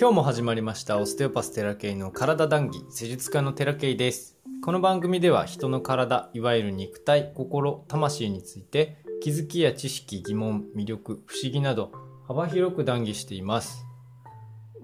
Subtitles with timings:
[0.00, 4.38] 今日も始まりましたオステオパステラケイの体談義施術家のテラケイです。
[4.62, 11.90] この番組では人の体いわゆる肉体心魂について気づきや知識疑問魅力不思議など
[12.28, 13.84] 幅広く談義しています。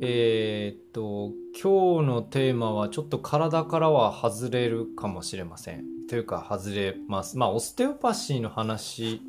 [0.01, 1.31] えー、っと
[1.63, 5.85] 今日のテーマはちょっと体からは外れるかもしれません。
[6.09, 7.39] というか外れます。
[7.39, 9.23] まあオステオパシーの話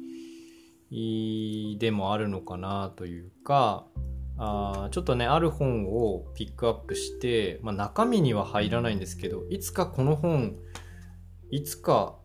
[1.80, 3.86] でもあるのかなというか
[4.38, 10.56] あちょっとねある本をピックアップして、まあ、中身には入らないんですけどいつかこの本
[11.52, 12.18] いつか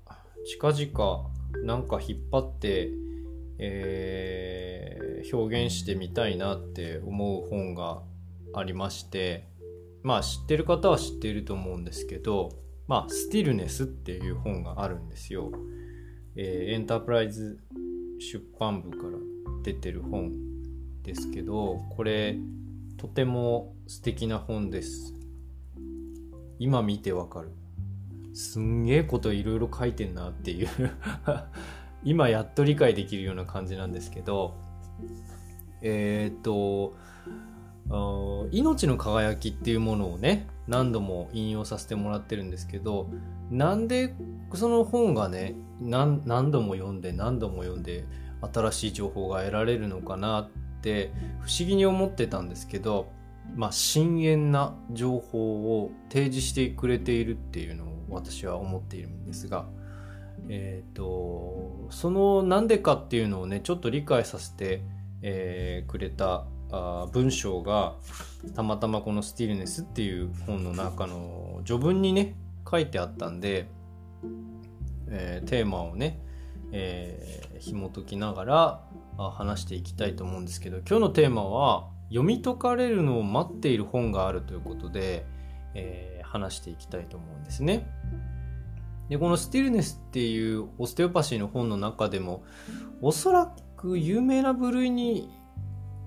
[0.47, 1.31] 近々
[1.65, 2.91] なんか引っ張って、
[3.59, 8.03] えー、表現してみたいなって思う本が
[8.55, 9.49] ありまして
[10.03, 12.51] まあ知ってる方は知っていると思うんですけど
[12.89, 15.53] まあスティルネスっていう本があるんですよ、
[16.35, 17.61] えー、エンタープライズ
[18.19, 19.19] 出版部から
[19.63, 20.50] 出てる本
[21.03, 22.37] ですけどこれ
[22.97, 25.15] とても素敵な本です。
[26.59, 27.51] 今見てわかる。
[28.35, 30.69] すんげえこといろいろ書いてんなっていう。
[32.05, 34.55] 今やっと理解できるような感じなんですけど
[35.83, 36.95] えっ、と
[38.53, 43.11] 命の輝きっていうものをね何度も引用させてもらってるんですけど
[43.51, 44.15] なんで
[44.55, 48.05] その本がね何度も読んで何度も読んで
[48.53, 50.49] 新しい情報が得られるのかなっ
[50.81, 53.11] て不思議に思ってたんですけど
[53.55, 59.67] まあ深遠な情報を提示してくれているっていうのを私は思っているんですが
[60.49, 64.83] えっ、ー、とそのなんでかっていうのをねちょっと理解させて、
[65.23, 67.95] えー、くれたあ文章が
[68.55, 72.35] たまたまこの「スティルネス」っていう本の中の序文にね
[72.69, 73.69] 書いてあったんで、
[75.09, 76.21] えー、テーマをね、
[76.73, 78.85] えー、紐解きながら
[79.29, 85.27] 話していきたいと思うんですけど今日のテーマは読み解かれるのを待っている本があるということで、
[85.75, 87.87] えー、話していきたいと思うんですね。
[89.11, 92.45] でこの「スティルネス」っていうオステオパシーの本の中でも
[93.03, 95.29] おそらく有名な部類に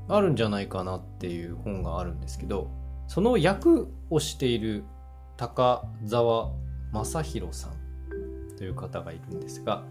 [0.08, 2.72] あるんじゃないかなっていう本があるんですけど
[3.08, 4.86] その役をしている
[5.38, 6.52] 高澤
[6.92, 7.84] 正宏さん
[8.58, 9.84] という方がいるんですが、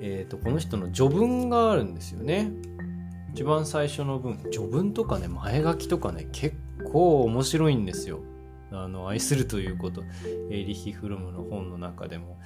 [0.00, 2.50] えーと、この人の序文があるんですよね。
[3.34, 4.38] 一番最初の文。
[4.52, 6.56] 序文とかね前書きとかね結
[6.90, 8.20] 構面白いんですよ。
[8.70, 10.02] あの愛するということ。
[10.50, 12.38] エリヒ・フルムの本の中でも。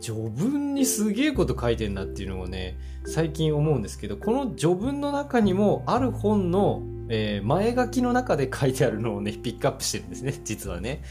[0.00, 11.02] 序文にすげえこと書いてんなっていうのをね最近思うんですけどこの序文の中にもある本の、えー、前書きの中で書いてあるのをねピックアップしてるんですね実はね。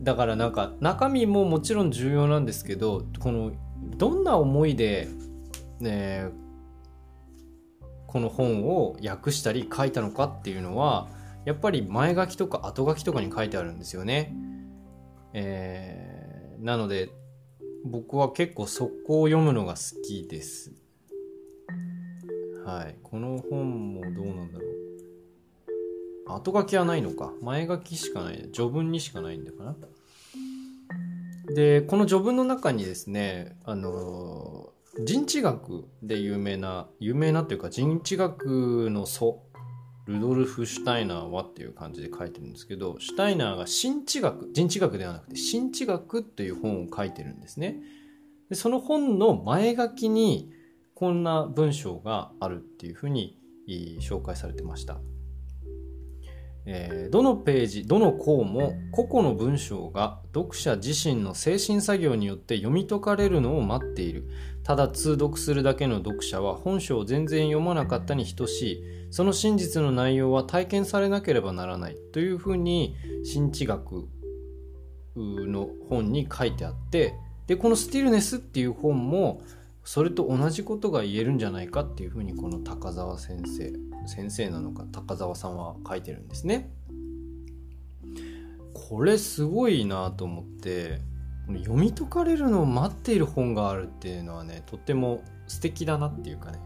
[0.00, 3.52] だからなんか中身ももちろん重要なんですけどこの
[3.96, 5.08] どんな思いで
[5.80, 6.28] ね
[8.06, 11.08] この本を訳したり書いたのかっていうのは
[11.44, 14.34] やっぱり前書きとか後書きとかに書いてあるんですよね。
[15.32, 17.10] えー、なので
[17.84, 20.72] 僕は結構速攻を読むのが好きです。
[22.64, 22.96] はい。
[23.02, 24.72] この本もどうなんだろう。
[26.28, 27.32] 後書きはないのか。
[27.40, 28.48] 前書きしかない。
[28.52, 29.76] 序文にしかないんだかな。
[31.54, 34.72] で、この序文の中にですね、あの
[35.04, 39.42] 人知学で有名な、有名なっていうか人知学の祖
[40.06, 47.76] ルドルフ・シュタイナーはっていう感じで書いてるんですけど、シュタイナーが新知学、人知学ではなくて新知学っていう本を書いてるんですね。
[48.48, 50.50] でその本の前書きに
[50.94, 53.38] こんな文章があるっていうふうに
[54.00, 55.00] 紹介されてました。
[56.64, 64.28] えー、どのページ、どの項も個々の文章が読者自身の精神作業によって読み解かれるのを待っている。
[64.62, 68.84] ただ通読するだけの読者は本書を全然読まなかったに等しい。
[69.10, 71.96] その真実の内容は体験されなければならない。
[72.12, 74.08] というふうに、新知学
[75.16, 77.14] の本に書いてあって、
[77.46, 79.42] で、このスティルネスっていう本も、
[79.84, 83.72] それと同じことが言えるんじゃないかっていうふうにこの高澤先生
[84.06, 86.70] 先生なのか高澤さんは書いてるんですね。
[88.74, 91.00] これすごいなと思って
[91.48, 96.58] 読み解かれるのを待っている本があるっていうのはねとっても素敵だなっていうかね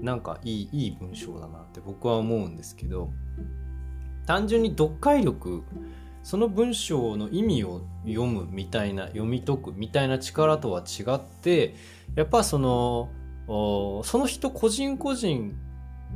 [0.00, 3.10] なんかいいいい文章だなって僕は思うんですけど
[4.26, 5.62] 単純に読解力
[6.22, 11.74] その文章の意味を読むみたいな読み解くみたいな力とは違って
[12.14, 13.10] やっぱその
[13.46, 15.56] その人個人個人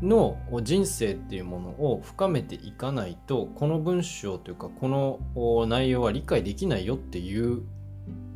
[0.03, 7.63] の人生っていうものを深めていかないとこの文章というかこの内容は理解できないよっていう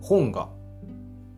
[0.00, 0.48] 本が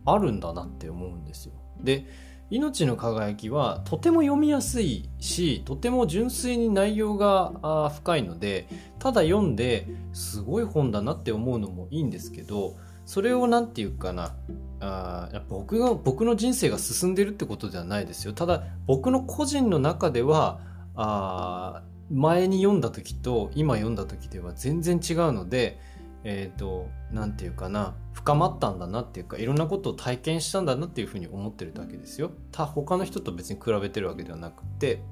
[0.04, 1.52] あるんだなって思うんですよ。
[1.80, 2.06] で
[2.52, 8.68] 命の輝きはとても読みやすいしとても純粋に内容が深いので
[8.98, 12.76] ただ読んですごい本だなって思うのもいいんですけど
[13.06, 14.36] それを何て言うかな
[14.80, 18.34] あやっぱ僕が僕の人生が進んでるってことではないですよ。
[18.34, 20.60] ただ僕の個人の中では
[20.94, 25.78] あ前に読んだ時と今読んだ時では全然違うので
[26.24, 32.30] えっ、ー、と何て言うかな深まったんだなっていうかいろんなことを体験したんだなっていうふうに思ってるだけですよ。
[32.52, 35.02] 他他の人と別に比べてるわけではなくて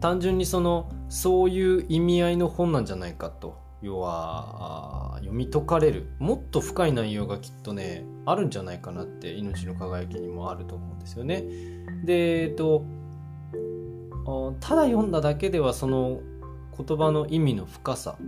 [0.00, 3.66] 単純にそのそういう意味合いの本なんじゃないかと。
[3.80, 6.08] 要は読み解かれる。
[6.18, 11.44] もっと深い内容がきっとねあるんじゃないかなって命の輝きにもあると思うんですよね。
[12.04, 12.84] でえっと
[14.60, 16.20] ただ読んだだけではその
[16.76, 18.18] 言葉の意味の深さ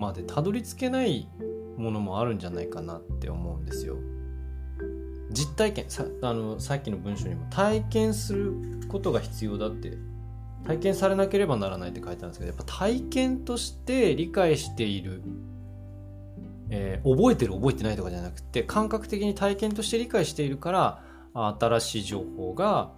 [0.00, 1.28] までたどり着けない
[1.76, 3.96] ものもあるんじゃないかなって思うんですよ。
[5.30, 8.52] 実体験さあのさっきの文章にも体験する
[8.88, 9.96] ことが必要だって
[10.64, 15.22] 体験されなければならないって書いてあるんですけどやっぱ体験として理解している、
[16.70, 22.90] えー、覚えてる覚えてないとかじゃなくて感覚的に体験として理解しているから新しい情報が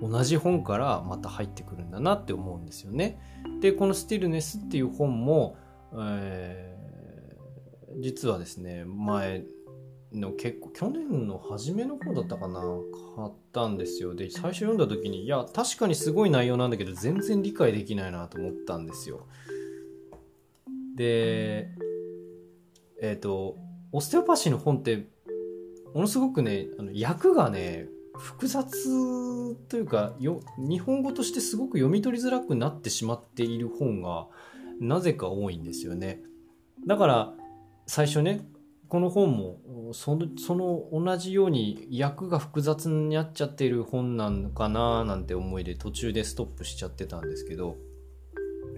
[0.00, 3.18] 同じ本からまた入ってくるんだなって思うんですよね。
[3.60, 5.56] でこの「スティルネス」っていう本も
[5.98, 9.44] えー、実はですね前
[10.12, 12.60] の結構去年の初めの方だったかな
[13.16, 14.14] 買ったんですよ。
[14.14, 19.26] で最初読んだ時にいや確かにすごい内容なんだけど全然理解できないなと思ったんですよ。
[20.96, 21.68] で
[23.00, 23.56] えっ、ー、と
[23.92, 25.06] オステオパシーの本って
[25.94, 27.86] ものすごくねあの訳がね
[28.16, 34.26] 複雑というかよ日本語としてすごく読み取りづらくなってしまっている本が
[34.80, 36.20] なぜか多いんですよね。
[36.86, 37.34] だから
[37.86, 38.46] 最初ね
[38.88, 47.76] この本もそのその同じように訳が複雑になっちゃってる本なのかななんて思いで途中でストップしちゃってたんですけど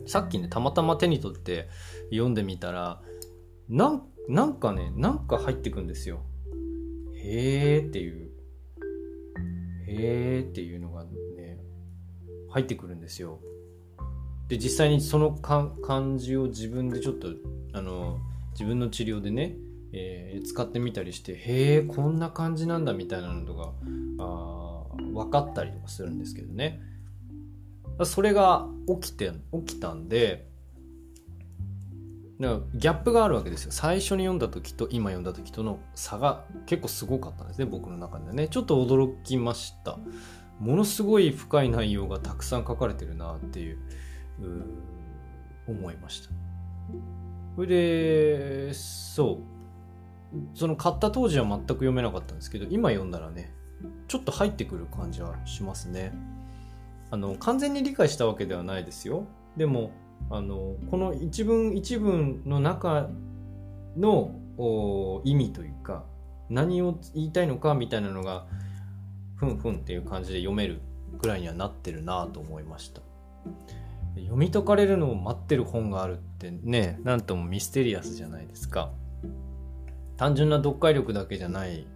[0.07, 1.69] さっきねたまたま手に取って
[2.11, 3.01] 読んでみたら
[3.69, 6.21] なんなんかねなんか入ってくんですよ。
[7.15, 8.31] へーっていう
[9.87, 11.59] へーっていうのがね
[12.51, 13.41] 入ってくるんですよ。
[14.53, 17.29] で実際にそのか感じを自分でちょっと
[17.73, 18.19] あの
[18.53, 19.57] 自分の治療でね、
[19.95, 23.73] えー、使ってみたりしてへえこんな感じなんだみたいなのとか
[24.19, 26.83] あ分かったりとかするんですけどね。
[28.05, 28.69] それが
[29.01, 29.33] 起きて
[29.67, 30.47] 起きたんで
[32.39, 32.61] ギャ
[32.91, 33.73] ップがあるわけですよ。
[33.73, 38.49] 最初に読んだ時と今読んだ時との差が結構すごかったんですね僕の中でね。
[38.49, 39.99] ちょっと驚きました。
[40.61, 43.79] ものすごい深い内容がたくさん書かれてるなっていう。
[45.67, 46.31] 思いました。
[47.57, 49.53] それでそう。
[50.55, 53.53] その買った当時は全く読めなかったんですけど今読んだらね
[54.09, 56.13] ちょっと入ってくる感じはしますね。
[57.11, 59.27] あの完全に理解したわけではないですよ。
[59.57, 59.91] でも
[60.31, 63.11] あのこの一文一文の中
[63.99, 64.33] の
[65.25, 66.05] 意味というか
[66.49, 68.47] 何を言いたいのかみたいなのが
[69.37, 70.81] ふんふんっていう感じで読める
[71.21, 73.03] ぐらいにはなってるなと思いました。
[74.17, 78.91] 読み解かれるのを待ってる本があるってねなんともミステリアスじゃないですか。
[80.17, 81.87] 単純な読解力だけじゃない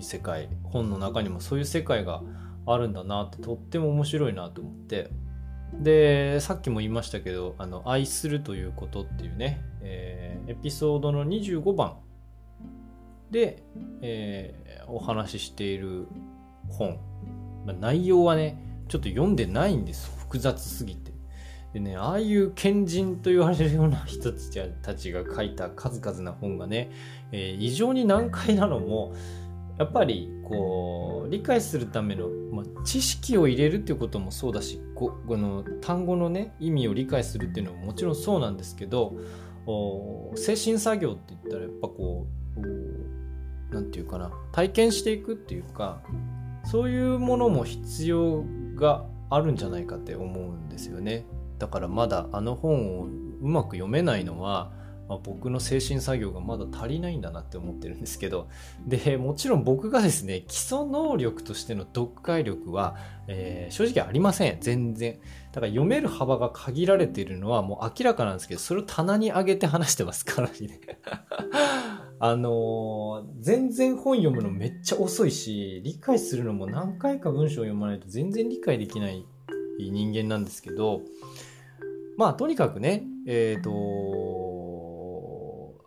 [0.00, 2.22] 世界本の中にもそういう世界が
[2.66, 5.10] あるんだなってとっても面白いなと思って。
[5.72, 11.98] でさっきも言いましたけど「あの愛するということ」っていうね、えー、エピソードの25番
[13.30, 13.62] で、
[14.00, 16.08] えー、お話ししている
[16.68, 16.98] 本、
[17.66, 18.58] まあ、内容はね
[18.88, 21.17] ちょっと読んでないんです複雑すぎて。
[21.72, 26.90] でね、ああいう賢人と言われるような人たちが書いた数々な本がね、
[27.30, 29.14] えー、異常に難解なのも、
[29.78, 39.14] やっぱりこう理解するための、まあ、知識を入れるっていうこともそうだしここの単語のね意味を理解するっていうのももちろんそうなんですけど
[40.34, 42.60] 精神作業って言ったらやっぱこう
[43.70, 46.02] 何て言うかな体験していくっていうか
[46.64, 48.44] そういうものも必要
[48.74, 51.24] があるんじゃないかって思うんですよね。
[51.58, 54.72] だからまだあの本をうまく読めないのは、
[55.08, 58.48] まあ、僕の精神作業がまだ足りないんだなって思ってるんですけど
[58.86, 62.96] でもちろん僕がですね基礎能力としての読解力は、
[63.26, 64.58] えー、正直ありません。
[64.60, 65.18] 全然。
[65.52, 70.80] だから読める幅が限られているのはもう明らかなんですけどそれを棚に上げて話してますからね。
[72.20, 79.24] あのー、全然本読むのめっちゃ遅いし理解するのも何回か文章を読まないと全然理解できない
[79.78, 81.02] 人間なんですけど
[82.16, 83.70] まあ、とにかくね、えっ、ー、と、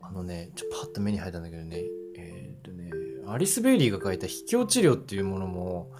[0.01, 1.83] あのね、ちょっとパッと目に入ったんだけどね、
[2.15, 2.89] えっ、ー、とね、
[3.27, 5.91] アリス・ベイリーが書いた「秘境治療」っていうものも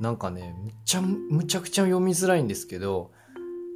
[0.00, 3.12] なんかねむちゃむちゃくちゃ読みづらいんですけど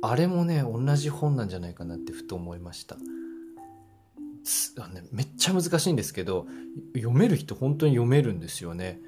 [0.00, 2.97] あれもね同じ本なんじゃないかなってふと思いました。
[4.76, 6.47] あのね、めっちゃ難しいんですけど
[6.94, 9.00] 読める人本当に読めるんですよね。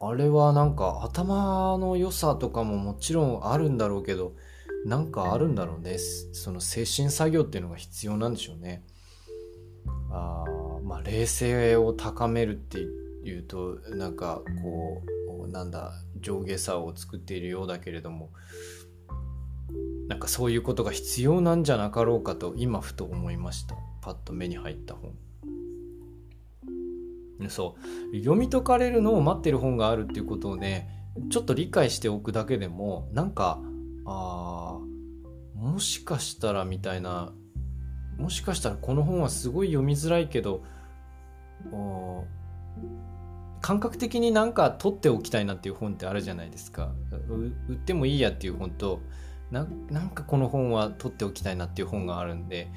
[0.00, 4.34] あれはなんか頭の良さとかももちろんあるんだろうけど
[4.84, 5.98] なんかあるんだろうね。
[5.98, 8.84] その精神作業っていうのが必要なんでしょうね。
[10.10, 10.44] あ
[10.84, 15.02] まあ冷静を高めるっていうとなんかこ
[15.46, 18.30] うなんだ上下差を作っているようだけれども
[20.06, 23.74] なんかそういうことが必要なんじゃなかろうかと今ふと思いました。
[24.00, 25.12] パッと目に入った本。
[27.48, 27.76] そ
[28.12, 28.16] う。
[28.16, 30.88] 読み解かれるのを待ってる本があるっていうことをね
[31.30, 33.60] ちょっと理解しておくだけでもなんか
[34.06, 34.78] あ
[35.54, 37.32] もしかしたらみたいな
[38.16, 40.64] もしかしたらこの本はすごい読みづらいけど
[43.60, 46.92] 感覚的になんか取っておきたいなっていう本ってあるじゃないですか。
[47.68, 49.00] 売ってもいいやっていう本と
[49.50, 52.70] なんかこの本は取っておきたいなっていう本があるんで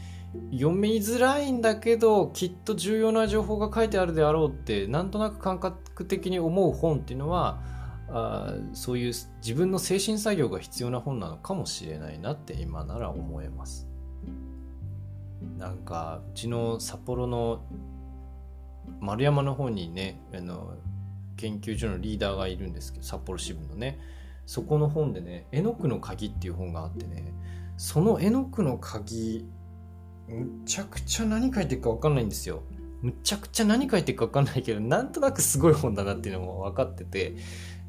[0.52, 7.60] 読みづらいんだけどきっと重要な情報が書いてあるであろうってなんとなく感覚的に思う本っていうのは
[8.10, 13.88] あそういう自分の精神作業が必要な本なのかもしれないなって今なら思えます。
[15.58, 17.64] なんかうちの札幌の
[19.00, 20.76] 丸山の方にねあの
[21.38, 24.00] 研究所のリーダーがいるんですけど札幌支部のね
[24.46, 27.34] そこの本でね「絵の具の鍵」っていう本があってね
[27.78, 29.46] その絵の具の鍵
[30.32, 32.64] むちゃくちゃ何書いてるか分かんないんですよ。
[33.02, 37.36] むちゃくちゃ何書いてるか分かんないけどなんとなくすごい本だなっていうのも分かってて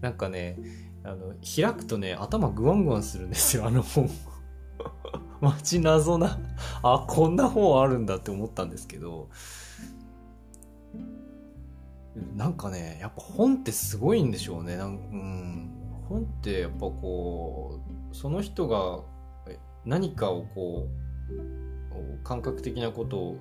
[0.00, 0.58] なんかね
[1.04, 4.10] あの開くとね頭グワングワンするんですよあの本。
[5.40, 6.38] マジ謎な
[6.82, 9.28] あこんな本あるんだって思ったんですけど。
[12.36, 14.76] なんかねやっぱ本ってすごいんでしょうね。
[14.76, 15.70] なんうん。
[16.08, 17.80] 本ってやっぱこ
[18.12, 19.00] うその人が
[19.84, 20.86] 何かをこ
[21.30, 21.61] う
[22.24, 23.36] 感覚的なことを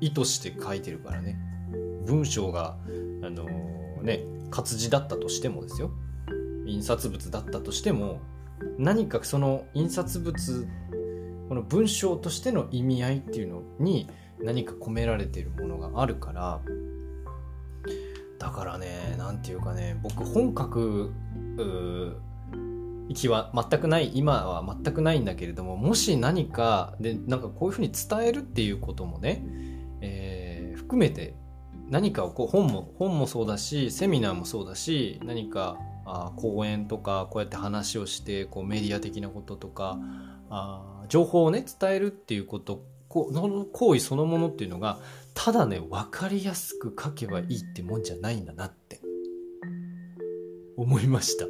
[0.00, 1.38] 意図して書いてるからね。
[2.06, 2.76] 文章が
[3.22, 4.20] あのー、ね
[4.50, 5.90] 活字だったとしてもですよ。
[6.66, 8.20] 印刷物だったとしても
[8.78, 10.68] 何かその印刷物
[11.48, 14.08] この文章としての意味合いっていうのに
[14.40, 16.60] 何か込められてるものがあるから
[18.38, 21.12] だからね何て言うかね僕本書く
[23.14, 29.42] 気は全くない今は全くないんだけれどももし何かでなんかこういうふうに伝えるっていうこともね、
[30.00, 31.34] えー、含めて
[31.88, 39.98] 何かをこう本も本もそうだしセミナーもそうだし何かあ講演とかこうやって話をしてこうメディア的なこととか
[40.50, 44.98] あ情報をね伝えるっていうことこの行為そのものっていうのが
[45.34, 49.00] ただね分かりやすく書けばいいってもんじゃないんだなって。
[50.78, 51.46] 思いました。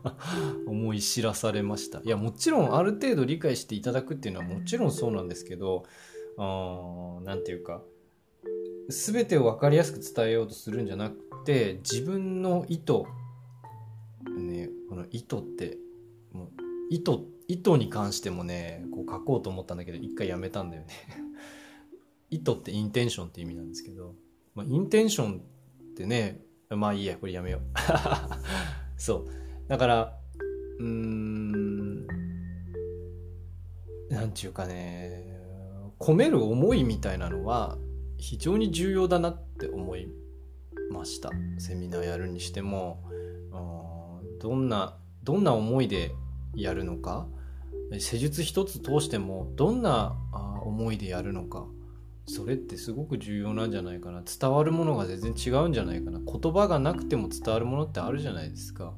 [0.68, 2.02] 思い知らされました。
[2.04, 5.84] いやもちろんある程度理解していただくっていうのはもちろんそうなんですけど
[6.36, 7.82] 何て言うか
[8.90, 13.04] 全てを分かりやすく伝えようとするんじゃなくて自分の意図
[14.38, 15.78] ねこの意図って
[16.32, 16.48] もう
[16.90, 17.12] 意図
[17.48, 20.88] 意図に関してもねこう書こうと思ったんだけど一回やめたんだよね。
[22.28, 24.14] 意図ってインテンションって意味なんですけど、
[24.54, 27.60] まあ、インテンションってねまあいいやこれやめよう。
[28.96, 29.28] そう。
[29.68, 30.18] だから
[30.78, 32.06] うーん
[34.10, 35.24] なんちゅうかね
[35.98, 37.78] 込める思いみたいなのは
[38.16, 40.08] 非常に重要だなって思い
[40.90, 41.30] ました。
[41.58, 43.04] セミナーやるにしても。
[44.40, 46.12] どんなどんな思いで
[46.54, 47.26] やるのか。
[47.98, 50.16] 施術一つ通してもどんな
[50.62, 51.66] 思いでやるのか。
[52.28, 54.22] それってすごく重要なんじゃないかな。
[54.22, 56.20] 伝わるものが全然違うんじゃないかな。
[56.20, 58.92] 言葉がなくても伝わるものってあるじゃないですか。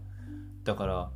[0.65, 1.11] だから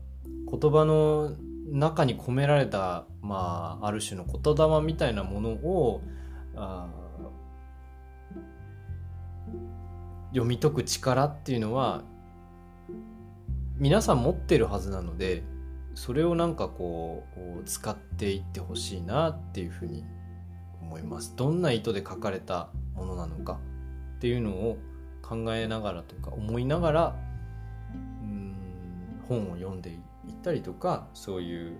[0.51, 1.33] 言葉の
[1.67, 6.03] 中に込められたまあある種の言霊みたいなものを
[6.55, 6.89] あ
[10.29, 12.05] 読み解く力っていうのは
[13.79, 15.43] 皆さん持ってるはずなので
[15.95, 17.25] それをなんかこ
[17.61, 20.05] う使っていってほしいなっていうふうに
[20.87, 23.59] 思いますどんな意図で書かれたものなのか
[24.17, 24.79] っていうのを
[25.23, 27.17] 考えながらとか思いながら
[27.93, 28.55] うん
[29.29, 29.99] 本を読んでいっ
[30.43, 31.77] たりとかそういう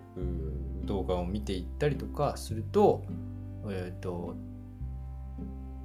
[0.85, 3.05] 動画を見ていったりとかすると,、
[3.69, 4.35] えーと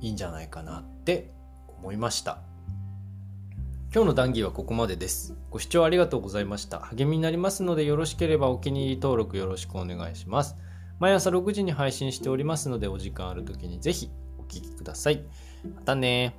[0.02, 1.32] いいんじゃないかなって
[1.68, 2.40] 思いました。
[3.94, 5.36] 今日の談義はここまでです。
[5.50, 6.80] ご視聴ありがとうございました。
[6.80, 10.56] 励みになりますのでよろしければお気に入り登録よろしくお願いします。
[11.00, 15.24] 毎朝6時に配信しておりますのでお時間ある時にぜひお聴きください。
[15.76, 16.36] またね